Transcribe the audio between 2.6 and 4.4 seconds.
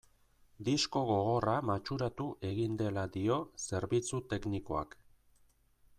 dela dio zerbitzu